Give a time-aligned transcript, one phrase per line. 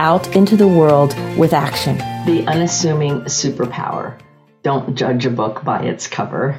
[0.00, 1.98] out into the world with action.
[2.24, 4.18] The unassuming superpower.
[4.62, 6.58] Don't judge a book by its cover.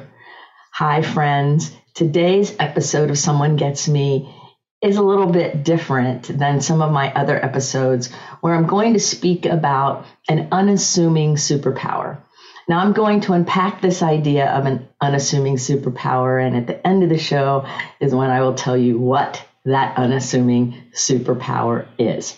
[0.72, 1.72] Hi, friends.
[1.92, 4.32] Today's episode of Someone Gets Me
[4.80, 9.00] is a little bit different than some of my other episodes where I'm going to
[9.00, 12.22] speak about an unassuming superpower.
[12.68, 17.02] Now, I'm going to unpack this idea of an unassuming superpower, and at the end
[17.02, 17.66] of the show
[17.98, 22.36] is when I will tell you what that unassuming superpower is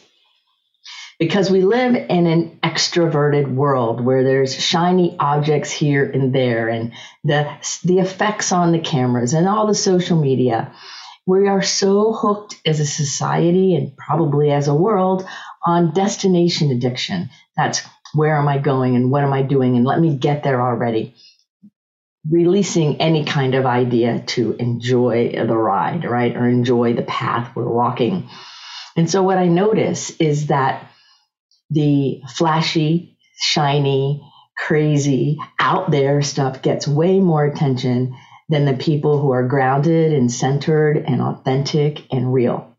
[1.18, 6.92] because we live in an extroverted world where there's shiny objects here and there and
[7.22, 7.48] the
[7.84, 10.72] the effects on the cameras and all the social media.
[11.26, 15.26] We are so hooked as a society and probably as a world
[15.64, 17.30] on destination addiction.
[17.56, 19.76] That's where am i going and what am i doing?
[19.76, 21.14] And let me get there already.
[22.28, 26.34] Releasing any kind of idea to enjoy the ride right?
[26.34, 28.28] Or enjoy the path we're walking.
[28.96, 30.90] And so what i notice is that
[31.70, 34.22] the flashy, shiny,
[34.56, 38.16] crazy, out there stuff gets way more attention
[38.48, 42.76] than the people who are grounded and centered and authentic and real.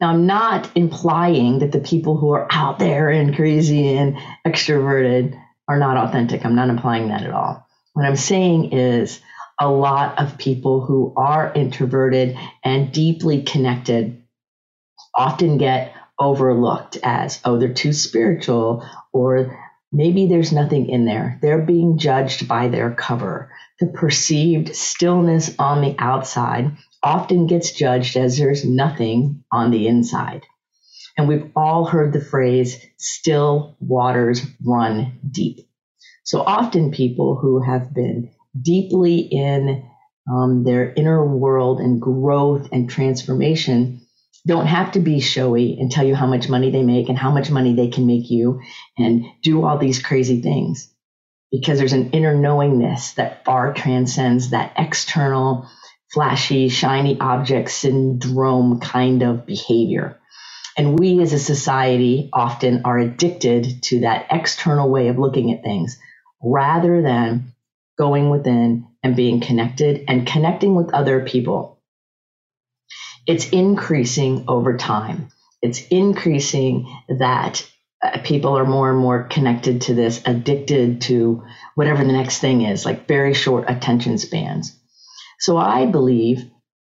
[0.00, 5.38] Now, I'm not implying that the people who are out there and crazy and extroverted
[5.68, 6.44] are not authentic.
[6.44, 7.66] I'm not implying that at all.
[7.92, 9.20] What I'm saying is
[9.60, 14.22] a lot of people who are introverted and deeply connected
[15.14, 19.58] often get overlooked as, oh, they're too spiritual, or
[19.90, 21.38] maybe there's nothing in there.
[21.42, 23.50] They're being judged by their cover.
[23.80, 30.42] The perceived stillness on the outside often gets judged as there's nothing on the inside.
[31.16, 35.66] And we've all heard the phrase, still waters run deep.
[36.24, 38.30] So often people who have been
[38.60, 39.88] deeply in
[40.30, 44.06] um, their inner world and growth and transformation
[44.46, 47.30] don't have to be showy and tell you how much money they make and how
[47.30, 48.60] much money they can make you
[48.98, 50.92] and do all these crazy things.
[51.50, 55.68] Because there's an inner knowingness that far transcends that external
[56.12, 60.18] flashy shiny object syndrome kind of behavior.
[60.76, 65.62] And we as a society often are addicted to that external way of looking at
[65.62, 65.98] things
[66.42, 67.52] rather than
[67.98, 71.79] going within and being connected and connecting with other people
[73.26, 75.28] it's increasing over time.
[75.62, 77.66] It's increasing that
[78.02, 81.44] uh, people are more and more connected to this, addicted to
[81.74, 84.76] whatever the next thing is, like very short attention spans.
[85.38, 86.50] So I believe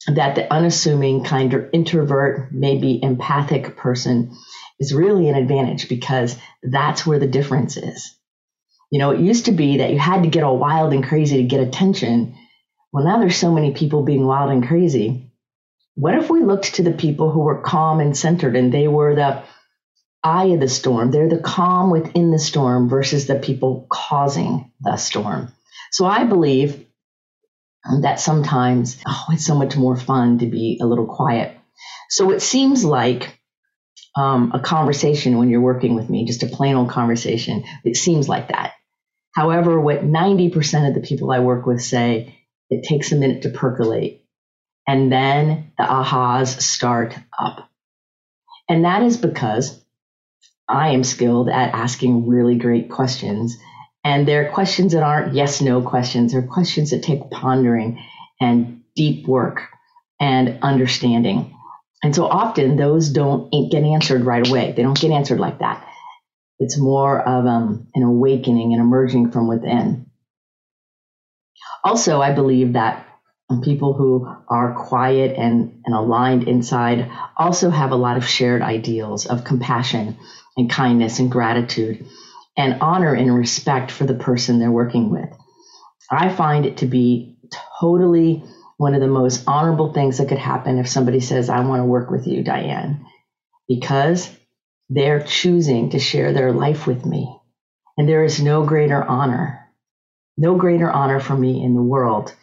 [0.06, 4.36] that the unassuming kind of introvert, maybe empathic person
[4.78, 8.14] is really an advantage because that's where the difference is.
[8.90, 11.38] You know, it used to be that you had to get all wild and crazy
[11.38, 12.34] to get attention.
[12.92, 15.29] Well, now there's so many people being wild and crazy
[15.94, 19.14] what if we looked to the people who were calm and centered and they were
[19.14, 19.42] the
[20.22, 21.10] eye of the storm?
[21.10, 25.52] They're the calm within the storm versus the people causing the storm.
[25.92, 26.86] So I believe
[28.02, 31.56] that sometimes, oh, it's so much more fun to be a little quiet.
[32.08, 33.38] So it seems like
[34.16, 38.28] um, a conversation when you're working with me, just a plain old conversation, it seems
[38.28, 38.72] like that.
[39.34, 42.36] However, what 90% of the people I work with say,
[42.68, 44.19] it takes a minute to percolate
[44.90, 47.70] and then the ahas start up.
[48.68, 49.80] And that is because
[50.68, 53.56] I am skilled at asking really great questions.
[54.02, 58.02] And they're questions that aren't yes no questions, they're questions that take pondering
[58.40, 59.62] and deep work
[60.18, 61.54] and understanding.
[62.02, 64.72] And so often those don't get answered right away.
[64.72, 65.86] They don't get answered like that.
[66.58, 70.10] It's more of um, an awakening and emerging from within.
[71.84, 73.06] Also, I believe that
[73.50, 78.62] and people who are quiet and, and aligned inside also have a lot of shared
[78.62, 80.16] ideals of compassion
[80.56, 82.06] and kindness and gratitude
[82.56, 85.28] and honor and respect for the person they're working with.
[86.10, 87.38] I find it to be
[87.80, 88.44] totally
[88.76, 91.86] one of the most honorable things that could happen if somebody says, I want to
[91.86, 93.04] work with you, Diane,
[93.68, 94.30] because
[94.88, 97.36] they're choosing to share their life with me.
[97.98, 99.68] And there is no greater honor,
[100.36, 102.34] no greater honor for me in the world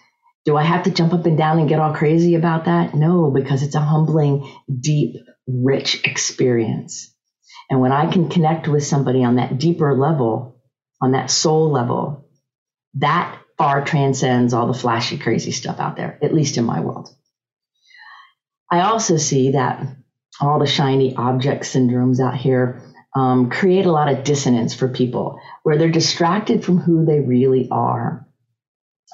[0.47, 2.95] do I have to jump up and down and get all crazy about that?
[2.95, 4.49] No, because it's a humbling,
[4.79, 7.13] deep, rich experience.
[7.69, 10.61] And when I can connect with somebody on that deeper level,
[11.01, 12.29] on that soul level,
[12.93, 17.09] that far transcends all the flashy, crazy stuff out there, at least in my world.
[18.71, 19.85] I also see that
[20.39, 22.83] all the shiny object syndromes out here
[23.13, 27.67] um, create a lot of dissonance for people where they're distracted from who they really
[27.69, 28.26] are.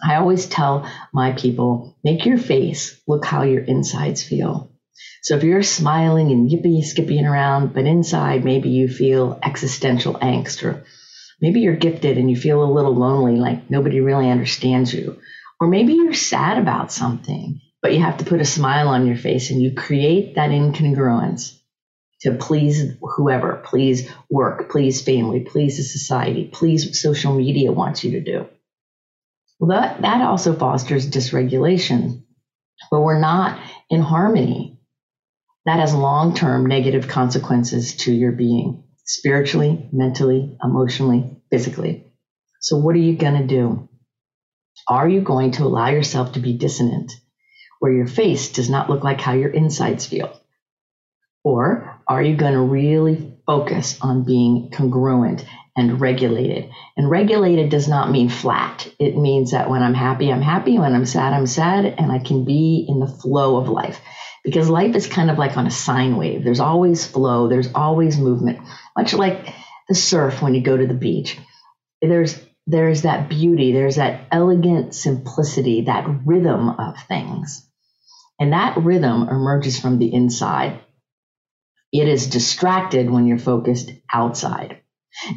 [0.02, 4.72] I always tell my people make your face look how your insides feel.
[5.22, 10.64] So if you're smiling and yippee skipping around, but inside maybe you feel existential angst,
[10.64, 10.84] or
[11.40, 15.20] maybe you're gifted and you feel a little lonely, like nobody really understands you,
[15.60, 19.18] or maybe you're sad about something, but you have to put a smile on your
[19.18, 21.58] face and you create that incongruence
[22.22, 28.04] to please whoever, please work, please family, please the society, please what social media wants
[28.04, 28.48] you to do.
[29.64, 32.26] Well, that, that also fosters dysregulation,
[32.90, 33.58] where we're not
[33.90, 34.82] in harmony
[35.66, 42.12] that has long term negative consequences to your being spiritually, mentally, emotionally, physically.
[42.60, 43.88] So, what are you going to do?
[44.90, 47.14] Are you going to allow yourself to be dissonant,
[47.80, 50.42] where your face does not look like how your insides feel?
[51.42, 56.70] Or are you going to really focus on being congruent and regulated?
[56.98, 58.88] And regulated does not mean flat.
[59.00, 60.78] It means that when I'm happy, I'm happy.
[60.78, 61.86] When I'm sad, I'm sad.
[61.86, 64.00] And I can be in the flow of life
[64.44, 66.44] because life is kind of like on a sine wave.
[66.44, 68.60] There's always flow, there's always movement,
[68.98, 69.54] much like
[69.88, 71.38] the surf when you go to the beach.
[72.02, 77.68] There's there's that beauty, there's that elegant simplicity, that rhythm of things.
[78.40, 80.80] And that rhythm emerges from the inside.
[81.92, 84.82] It is distracted when you're focused outside.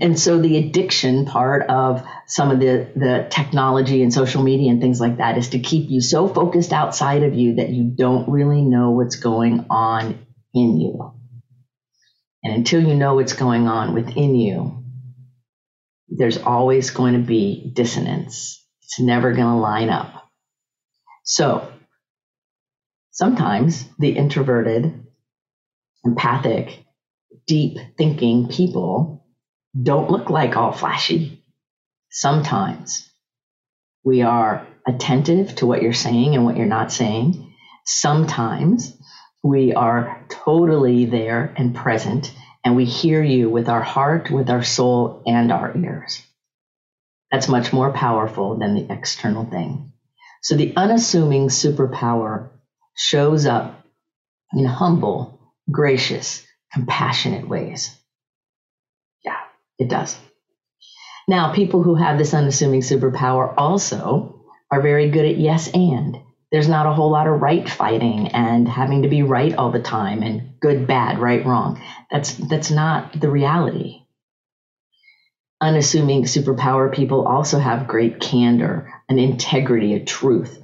[0.01, 4.81] And so the addiction part of some of the, the technology and social media and
[4.81, 8.29] things like that is to keep you so focused outside of you that you don't
[8.29, 11.13] really know what's going on in you.
[12.43, 14.85] And until you know what's going on within you,
[16.09, 18.65] there's always going to be dissonance.
[18.83, 20.31] It's never going to line up.
[21.25, 21.73] So
[23.11, 25.07] sometimes the introverted,
[26.05, 26.85] empathic,
[27.47, 29.16] deep thinking people
[29.83, 31.45] don't look like all flashy.
[32.11, 33.11] Sometimes
[34.05, 37.53] we are attentive to what you're saying and what you're not saying.
[37.85, 38.97] Sometimes
[39.43, 42.33] we are totally there and present
[42.65, 46.21] and we hear you with our heart, with our soul, and our ears.
[47.31, 49.93] That's much more powerful than the external thing.
[50.43, 52.51] So the unassuming superpower
[52.97, 53.85] shows up
[54.53, 55.41] in humble,
[55.71, 57.96] gracious, compassionate ways.
[59.79, 60.19] It does.
[61.29, 66.19] Now, people who have this unassuming superpower also are very good at yes and.
[66.53, 69.81] There's not a whole lot of right fighting and having to be right all the
[69.81, 71.83] time and good, bad, right, wrong.
[72.11, 74.03] That's that's not the reality.
[75.61, 80.63] Unassuming superpower people also have great candor, an integrity, a truth,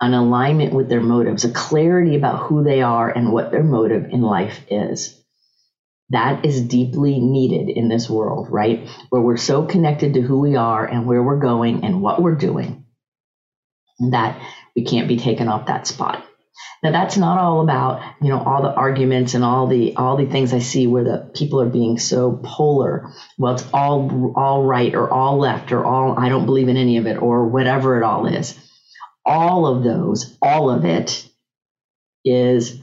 [0.00, 4.06] an alignment with their motives, a clarity about who they are and what their motive
[4.06, 5.19] in life is
[6.10, 8.88] that is deeply needed in this world, right?
[9.10, 12.34] Where we're so connected to who we are and where we're going and what we're
[12.34, 12.84] doing
[14.10, 14.40] that
[14.74, 16.24] we can't be taken off that spot.
[16.82, 20.26] Now that's not all about, you know, all the arguments and all the all the
[20.26, 23.10] things I see where the people are being so polar.
[23.38, 26.96] Well, it's all all right or all left or all I don't believe in any
[26.96, 28.58] of it or whatever it all is.
[29.26, 31.28] All of those, all of it
[32.24, 32.80] is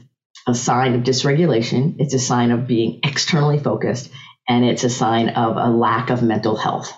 [0.48, 1.96] a sign of dysregulation.
[1.98, 4.10] It's a sign of being externally focused,
[4.48, 6.92] and it's a sign of a lack of mental health.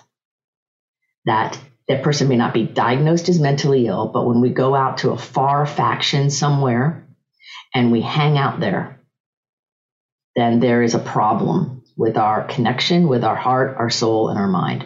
[1.25, 4.99] That that person may not be diagnosed as mentally ill, but when we go out
[4.99, 7.05] to a far faction somewhere
[7.75, 9.01] and we hang out there,
[10.35, 14.47] then there is a problem with our connection with our heart, our soul, and our
[14.47, 14.85] mind.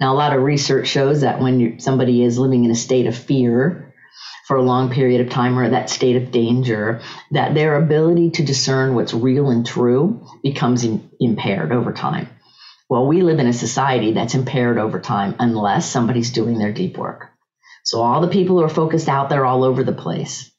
[0.00, 3.14] Now, a lot of research shows that when somebody is living in a state of
[3.14, 3.91] fear,
[4.46, 7.00] for a long period of time or that state of danger,
[7.30, 12.28] that their ability to discern what's real and true becomes in, impaired over time.
[12.88, 16.98] Well, we live in a society that's impaired over time unless somebody's doing their deep
[16.98, 17.30] work.
[17.84, 20.52] So, all the people who are focused out there all over the place,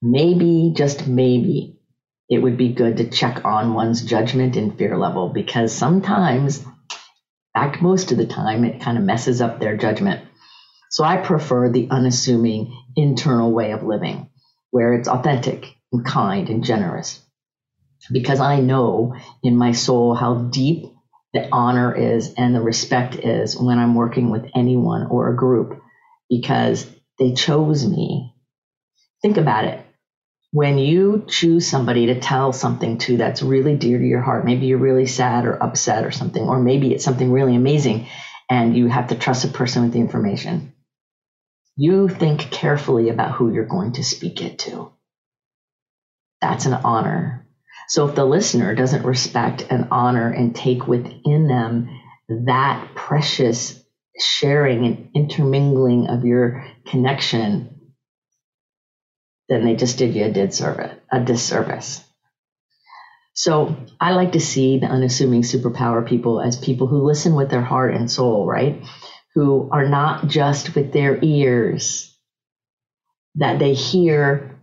[0.00, 1.80] maybe, just maybe,
[2.28, 6.66] it would be good to check on one's judgment and fear level because sometimes, in
[7.54, 10.24] fact, most of the time, it kind of messes up their judgment.
[10.90, 14.30] So I prefer the unassuming internal way of living
[14.72, 17.20] where it's authentic and kind and generous
[18.12, 20.86] because I know in my soul how deep
[21.34, 25.80] the honor is and the respect is when I'm working with anyone or a group
[26.28, 28.34] because they chose me.
[29.22, 29.84] Think about it.
[30.52, 34.66] when you choose somebody to tell something to that's really dear to your heart, maybe
[34.66, 38.06] you're really sad or upset or something, or maybe it's something really amazing
[38.48, 40.72] and you have to trust a person with the information,
[41.80, 44.92] you think carefully about who you're going to speak it to.
[46.42, 47.46] That's an honor.
[47.88, 51.88] So if the listener doesn't respect and honor and take within them
[52.28, 53.82] that precious
[54.18, 57.94] sharing and intermingling of your connection,
[59.48, 60.98] then they just did you a disservice.
[61.10, 62.04] A disservice.
[63.32, 67.62] So I like to see the unassuming superpower people as people who listen with their
[67.62, 68.84] heart and soul, right?
[69.34, 72.16] Who are not just with their ears,
[73.36, 74.60] that they hear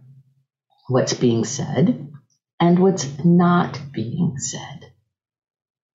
[0.90, 2.12] what's being said
[2.60, 4.92] and what's not being said.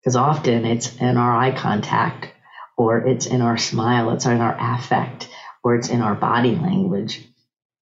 [0.01, 2.29] Because often it's in our eye contact,
[2.77, 5.29] or it's in our smile, it's in our affect,
[5.63, 7.27] or it's in our body language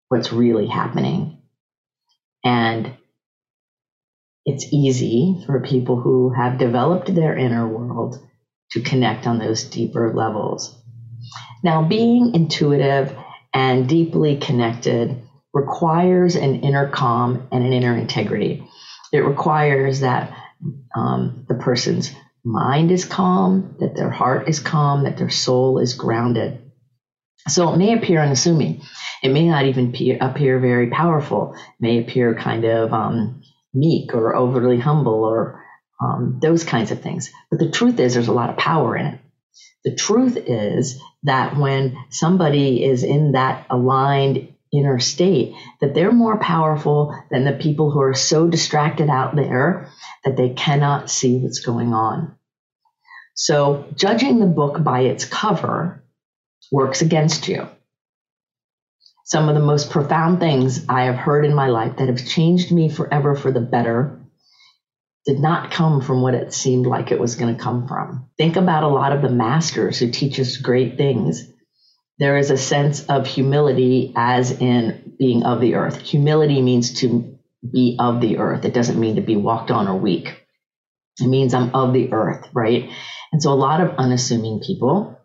[0.08, 1.40] what's really happening.
[2.44, 2.96] And
[4.44, 8.18] it's easy for people who have developed their inner world
[8.72, 10.79] to connect on those deeper levels.
[11.62, 13.14] Now, being intuitive
[13.52, 15.22] and deeply connected
[15.52, 18.66] requires an inner calm and an inner integrity.
[19.12, 20.32] It requires that
[20.94, 22.12] um, the person's
[22.44, 26.70] mind is calm, that their heart is calm, that their soul is grounded.
[27.48, 28.82] So it may appear unassuming.
[29.22, 31.54] It may not even appear, appear very powerful.
[31.54, 33.42] It may appear kind of um,
[33.74, 35.62] meek or overly humble or
[36.00, 37.30] um, those kinds of things.
[37.50, 39.20] But the truth is, there's a lot of power in it.
[39.84, 46.38] The truth is that when somebody is in that aligned inner state, that they're more
[46.38, 49.90] powerful than the people who are so distracted out there
[50.24, 52.36] that they cannot see what's going on.
[53.34, 56.04] So, judging the book by its cover
[56.70, 57.68] works against you.
[59.24, 62.72] Some of the most profound things I have heard in my life that have changed
[62.72, 64.19] me forever for the better
[65.26, 68.30] did not come from what it seemed like it was going to come from.
[68.38, 71.46] Think about a lot of the masters who teach us great things.
[72.18, 76.00] There is a sense of humility as in being of the earth.
[76.00, 77.38] Humility means to
[77.72, 78.64] be of the earth.
[78.64, 80.42] It doesn't mean to be walked on or weak.
[81.20, 82.90] It means I'm of the earth, right?
[83.32, 85.18] And so a lot of unassuming people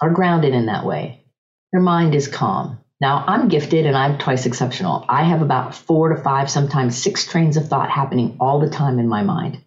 [0.00, 1.24] are grounded in that way.
[1.72, 2.83] Their mind is calm.
[3.00, 5.04] Now, I'm gifted and I'm twice exceptional.
[5.08, 8.98] I have about four to five, sometimes six trains of thought happening all the time
[8.98, 9.62] in my mind.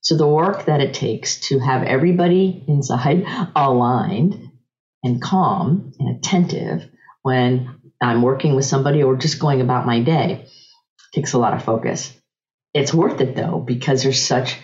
[0.00, 3.24] So, the work that it takes to have everybody inside
[3.56, 4.50] aligned
[5.02, 6.88] and calm and attentive
[7.22, 10.46] when I'm working with somebody or just going about my day
[11.14, 12.12] takes a lot of focus.
[12.74, 14.56] It's worth it though, because there's such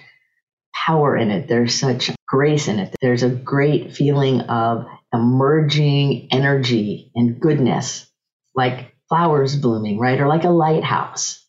[0.74, 1.48] power in it.
[1.48, 2.94] There's such grace in it.
[3.00, 8.10] There's a great feeling of emerging energy and goodness,
[8.54, 10.20] like flowers blooming, right?
[10.20, 11.40] Or like a lighthouse.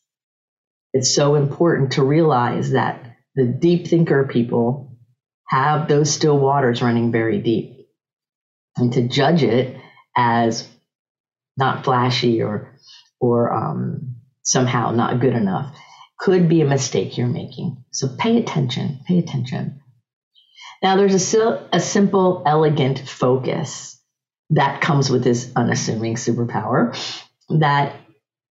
[0.94, 4.98] It's so important to realize that the deep thinker people
[5.48, 7.88] have those still waters running very deep.
[8.78, 9.78] And to judge it
[10.16, 10.68] as
[11.58, 12.78] not flashy or
[13.20, 15.76] or um, somehow not good enough
[16.20, 17.84] could be a mistake you're making.
[17.92, 19.82] So pay attention, pay attention.
[20.86, 24.00] Now, there's a, a simple, elegant focus
[24.52, 26.96] that comes with this unassuming superpower
[27.50, 27.96] that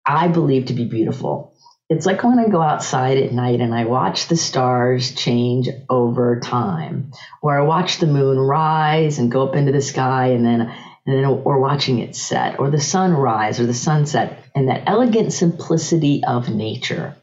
[0.05, 1.55] I believe to be beautiful.
[1.89, 6.41] It's like when I go outside at night and I watch the stars change over
[6.41, 10.63] time, or I watch the moon rise and go up into the sky and then
[10.63, 14.89] and then or watching it set, or the sun rise or the sunset, and that
[14.89, 17.15] elegant simplicity of nature.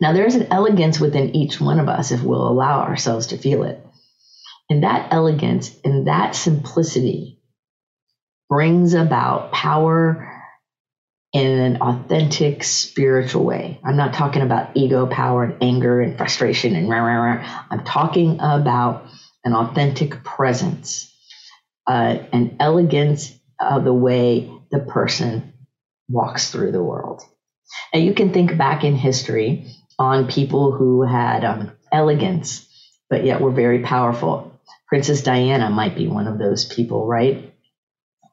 [0.00, 3.64] Now, there's an elegance within each one of us if we'll allow ourselves to feel
[3.64, 3.84] it.
[4.70, 7.40] And that elegance and that simplicity
[8.48, 10.34] brings about power
[11.32, 13.80] in an authentic spiritual way.
[13.84, 17.64] I'm not talking about ego power and anger and frustration and rah, rah, rah.
[17.70, 19.06] I'm talking about
[19.44, 21.14] an authentic presence,
[21.86, 25.52] uh, an elegance of the way the person
[26.08, 27.22] walks through the world.
[27.92, 29.66] Now you can think back in history
[29.98, 32.66] on people who had um, elegance,
[33.10, 34.60] but yet were very powerful.
[34.86, 37.52] Princess Diana might be one of those people, right?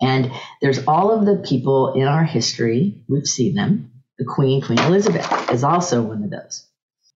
[0.02, 0.32] And
[0.62, 3.92] there's all of the people in our history, we've seen them.
[4.18, 6.68] The Queen, Queen Elizabeth, is also one of those.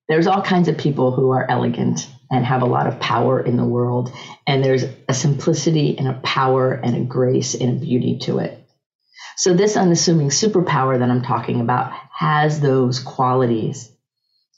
[0.08, 3.58] There's all kinds of people who are elegant and have a lot of power in
[3.58, 4.12] the world.
[4.48, 8.56] And there's a simplicity and a power and a grace and a beauty to it.
[9.38, 13.90] So, this unassuming superpower that I'm talking about has those qualities.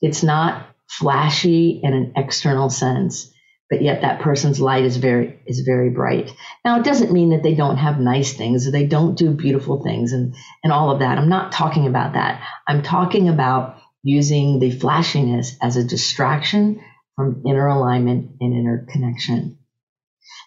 [0.02, 3.32] It's not flashy in an external sense,
[3.70, 6.34] but yet that person's light is very is very bright.
[6.66, 9.84] Now it doesn't mean that they don't have nice things or they don't do beautiful
[9.84, 11.18] things and and all of that.
[11.18, 12.44] I'm not talking about that.
[12.68, 16.82] I'm talking about using the flashiness as a distraction
[17.16, 19.58] from inner alignment and inner connection.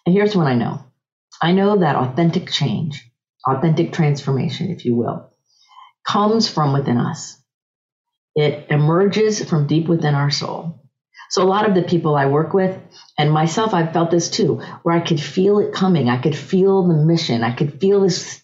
[0.05, 0.83] And here's what I know.
[1.41, 3.09] I know that authentic change,
[3.47, 5.31] authentic transformation, if you will,
[6.05, 7.41] comes from within us.
[8.35, 10.81] It emerges from deep within our soul.
[11.29, 12.77] So a lot of the people I work with
[13.17, 16.09] and myself, I've felt this too, where I could feel it coming.
[16.09, 17.43] I could feel the mission.
[17.43, 18.43] I could feel this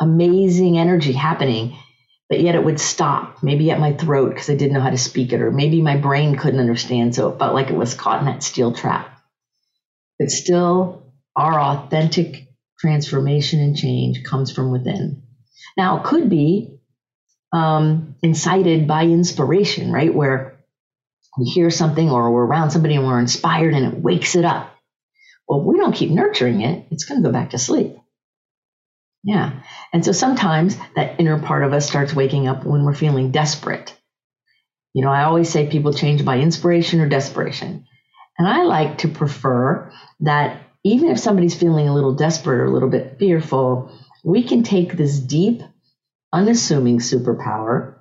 [0.00, 1.76] amazing energy happening,
[2.28, 4.98] but yet it would stop, maybe at my throat because I didn't know how to
[4.98, 7.14] speak it, or maybe my brain couldn't understand.
[7.14, 9.18] So it felt like it was caught in that steel trap.
[10.18, 12.48] But still, our authentic
[12.78, 15.22] transformation and change comes from within.
[15.76, 16.78] Now, it could be
[17.52, 20.12] um, incited by inspiration, right?
[20.12, 20.58] Where
[21.38, 24.74] we hear something or we're around somebody and we're inspired and it wakes it up.
[25.48, 27.96] Well, we don't keep nurturing it, it's going to go back to sleep.
[29.24, 29.62] Yeah.
[29.92, 33.96] And so sometimes that inner part of us starts waking up when we're feeling desperate.
[34.94, 37.86] You know, I always say people change by inspiration or desperation.
[38.38, 42.72] And I like to prefer that even if somebody's feeling a little desperate or a
[42.72, 43.92] little bit fearful,
[44.24, 45.62] we can take this deep,
[46.32, 47.94] unassuming superpower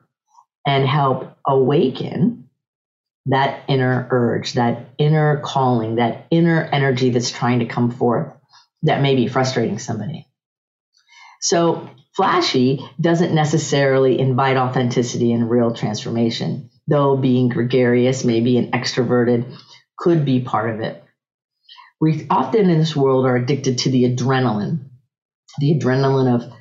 [0.65, 2.49] and help awaken
[3.27, 8.33] that inner urge, that inner calling, that inner energy that's trying to come forth
[8.83, 10.27] that may be frustrating somebody.
[11.39, 19.55] So, flashy doesn't necessarily invite authenticity and real transformation, though being gregarious, maybe an extroverted,
[19.97, 21.03] could be part of it.
[21.99, 24.89] We often in this world are addicted to the adrenaline,
[25.59, 26.51] the adrenaline of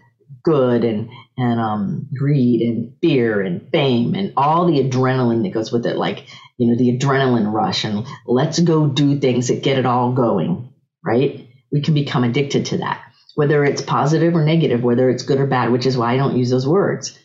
[0.42, 5.72] good and and um, greed and fear and fame and all the adrenaline that goes
[5.72, 6.26] with it, like
[6.58, 10.72] you know the adrenaline rush and let's go do things that get it all going,
[11.04, 11.48] right?
[11.72, 13.02] We can become addicted to that,
[13.34, 16.36] whether it's positive or negative, whether it's good or bad, which is why I don't
[16.36, 17.18] use those words.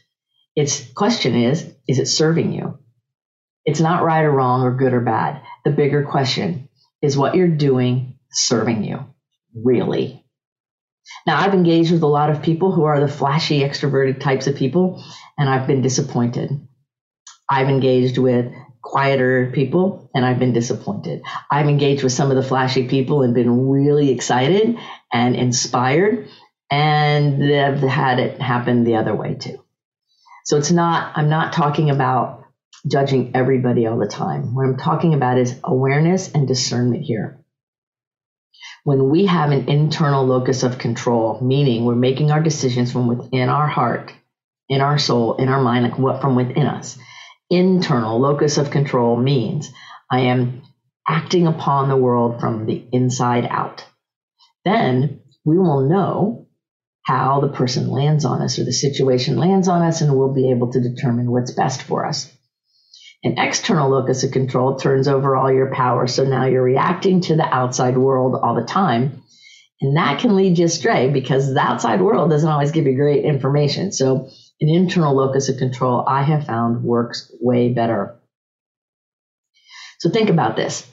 [0.55, 2.79] Its question is, is it serving you?
[3.65, 5.41] It's not right or wrong or good or bad.
[5.65, 6.69] The bigger question
[7.01, 9.05] is what you're doing serving you,
[9.55, 10.24] really?
[11.27, 14.55] Now, I've engaged with a lot of people who are the flashy, extroverted types of
[14.55, 15.03] people,
[15.37, 16.51] and I've been disappointed.
[17.49, 21.23] I've engaged with quieter people and I've been disappointed.
[21.49, 24.77] I've engaged with some of the flashy people and been really excited
[25.11, 26.29] and inspired,
[26.69, 29.63] and I've had it happen the other way too.
[30.45, 32.43] So it's not, I'm not talking about
[32.87, 34.53] judging everybody all the time.
[34.53, 37.43] What I'm talking about is awareness and discernment here
[38.85, 43.49] when we have an internal locus of control, meaning we're making our decisions from within
[43.49, 44.13] our heart,
[44.69, 46.95] in our soul, in our mind, like what from within us.
[47.49, 49.71] Internal locus of control means
[50.11, 50.61] I am
[51.07, 53.83] acting upon the world from the inside out.
[54.65, 56.47] Then we will know
[57.01, 60.51] how the person lands on us or the situation lands on us, and we'll be
[60.51, 62.31] able to determine what's best for us.
[63.25, 66.05] An external locus of control turns over all your power.
[66.05, 69.23] So now you're reacting to the outside world all the time.
[69.81, 73.25] And that can lead you astray because the outside world doesn't always give you great
[73.25, 73.91] information.
[73.91, 74.29] So
[74.61, 78.15] an internal locus of control I have found works way better.
[79.99, 80.87] So think about this.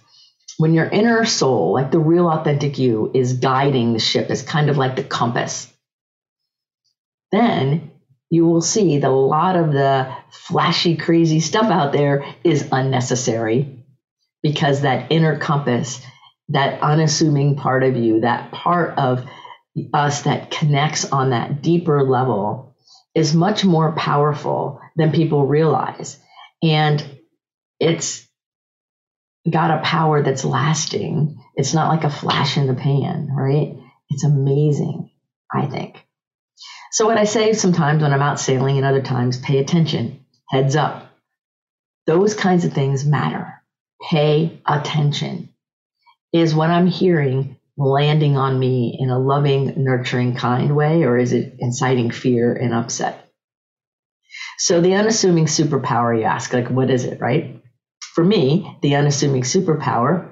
[0.57, 4.71] When your inner soul, like the real authentic you, is guiding the ship, is kind
[4.71, 5.71] of like the compass,
[7.31, 7.91] then
[8.33, 13.85] you will see that a lot of the flashy, crazy stuff out there is unnecessary
[14.42, 16.01] because that inner compass,
[16.49, 19.27] that unassuming part of you, that part of
[19.92, 22.75] us that connects on that deeper level
[23.14, 26.18] is much more powerful than people realize.
[26.62, 27.05] And
[27.79, 28.27] it's
[29.49, 31.38] got a power that's lasting.
[31.55, 33.77] It's not like a flash in the pan, right?
[34.09, 35.11] It's amazing,
[35.53, 36.03] I think.
[36.92, 40.76] So, what I say sometimes when I'm out sailing and other times, pay attention, heads
[40.76, 41.11] up.
[42.07, 43.62] Those kinds of things matter.
[44.11, 45.48] Pay attention.
[46.35, 51.33] Is what I'm hearing landing on me in a loving, nurturing, kind way, or is
[51.33, 53.26] it inciting fear and upset?
[54.59, 57.62] So, the unassuming superpower you ask, like, what is it, right?
[58.00, 60.31] For me, the unassuming superpower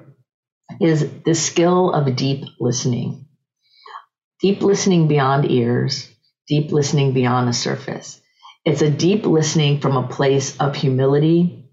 [0.79, 3.25] is the skill of deep listening.
[4.41, 6.10] Deep listening beyond ears,
[6.51, 8.21] deep listening beyond the surface.
[8.65, 11.69] It's a deep listening from a place of humility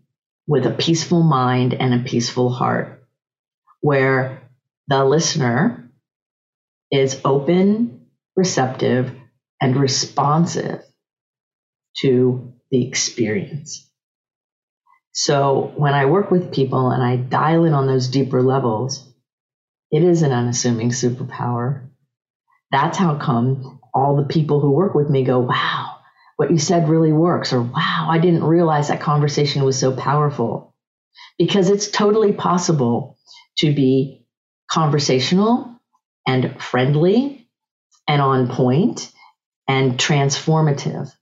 [0.48, 3.04] with a peaceful mind and a peaceful heart,
[3.82, 4.50] where
[4.88, 5.90] the listener
[6.92, 9.12] is open, receptive,
[9.60, 10.82] and responsive
[12.00, 13.90] to the experience.
[15.12, 19.04] So when I work with people and I dial in on those deeper levels,
[19.90, 21.88] It is an unassuming superpower.
[22.72, 25.96] That's how come all the people who work with me go, wow,
[26.36, 30.74] what you said really works, or wow, I didn't realize that conversation was so powerful.
[31.36, 33.18] Because it's totally possible
[33.58, 34.26] to be
[34.70, 35.78] conversational
[36.26, 37.48] and friendly
[38.06, 39.12] and on point
[39.66, 41.12] and transformative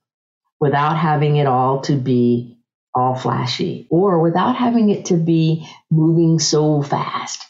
[0.60, 2.58] without having it all to be
[2.94, 7.44] all flashy or without having it to be moving so fast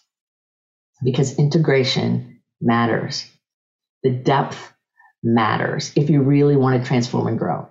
[1.05, 3.31] because integration matters.
[4.03, 4.73] The depth
[5.27, 7.69] matters if you really want to transform and grow.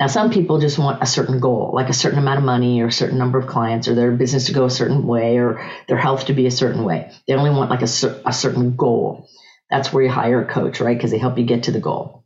[0.00, 2.86] Now, some people just want a certain goal, like a certain amount of money or
[2.86, 5.98] a certain number of clients or their business to go a certain way or their
[5.98, 7.12] health to be a certain way.
[7.28, 9.28] They only want like a, a certain goal.
[9.68, 10.96] That's where you hire a coach, right?
[10.96, 12.24] Because they help you get to the goal.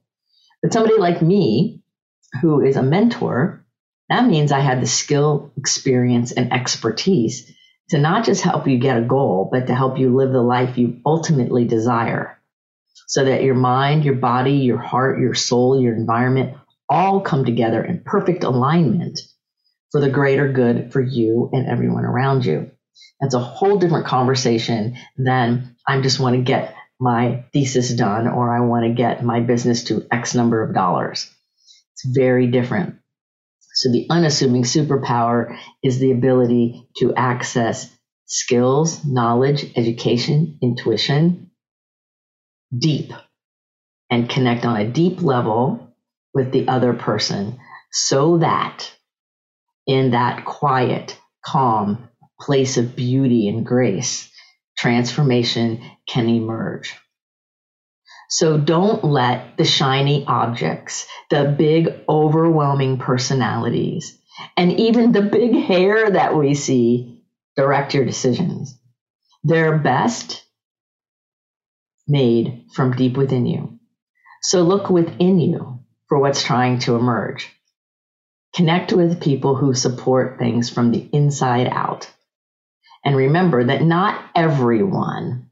[0.63, 1.83] But somebody like me,
[2.41, 3.67] who is a mentor,
[4.09, 7.51] that means I have the skill, experience, and expertise
[7.91, 10.79] to not just help you get a goal, but to help you live the life
[10.79, 12.39] you ultimately desire
[13.07, 16.57] so that your mind, your body, your heart, your soul, your environment
[16.89, 19.19] all come together in perfect alignment
[19.91, 22.71] for the greater good for you and everyone around you.
[23.21, 28.55] That's a whole different conversation than I just want to get my thesis done or
[28.55, 31.31] I want to get my business to X number of dollars.
[31.93, 32.97] It's very different.
[33.75, 37.91] So the unassuming superpower is the ability to access
[38.27, 41.51] skills, knowledge, education, intuition
[42.79, 43.13] deep
[44.11, 45.95] and connect on a deep level
[46.33, 47.59] with the other person
[47.91, 48.93] so that
[49.87, 52.09] in that quiet, calm
[52.41, 54.31] place of beauty and grace,
[54.77, 56.97] transformation can emerge.
[58.29, 64.19] So don't let the shiny objects, the big overwhelming personalities,
[64.57, 67.23] and even the big hair that we see
[67.57, 68.77] direct your decisions.
[69.45, 70.45] They're best
[72.07, 73.79] made from deep within you.
[74.43, 77.51] So look within you for what's trying to emerge.
[78.55, 82.11] Connect with people who support things from the inside out.
[83.05, 85.51] And remember that not everyone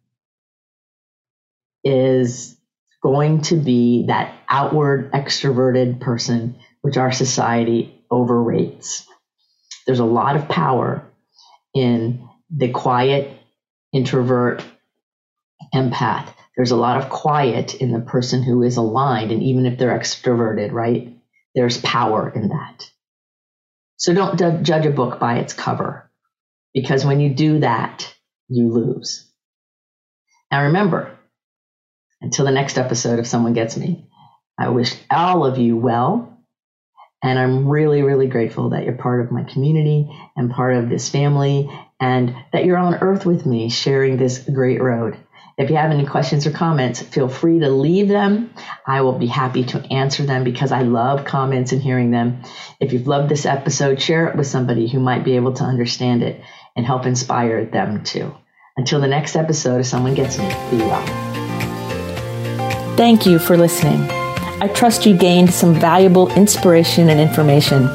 [1.84, 2.56] is
[3.02, 9.04] going to be that outward extroverted person, which our society overrates.
[9.86, 11.10] There's a lot of power
[11.74, 13.36] in the quiet
[13.92, 14.62] introvert
[15.74, 19.32] empath there's a lot of quiet in the person who is aligned.
[19.32, 21.16] And even if they're extroverted, right,
[21.54, 22.90] there's power in that.
[23.96, 26.10] So don't d- judge a book by its cover,
[26.74, 28.14] because when you do that,
[28.48, 29.30] you lose.
[30.50, 31.16] Now remember,
[32.20, 34.08] until the next episode, if someone gets me,
[34.58, 36.28] I wish all of you well.
[37.22, 41.08] And I'm really, really grateful that you're part of my community and part of this
[41.08, 45.16] family and that you're on earth with me sharing this great road.
[45.58, 48.54] If you have any questions or comments, feel free to leave them.
[48.86, 52.42] I will be happy to answer them because I love comments and hearing them.
[52.80, 56.22] If you've loved this episode, share it with somebody who might be able to understand
[56.22, 56.42] it
[56.74, 58.34] and help inspire them too.
[58.78, 61.06] Until the next episode, if someone gets me, be well.
[62.96, 64.10] Thank you for listening.
[64.62, 67.88] I trust you gained some valuable inspiration and information.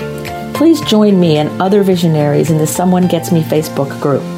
[0.54, 4.37] Please join me and other visionaries in the Someone Gets Me Facebook group.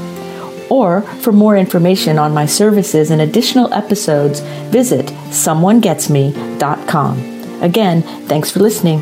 [0.69, 7.61] Or for more information on my services and additional episodes, visit someonegetsme.com.
[7.61, 9.01] Again, thanks for listening.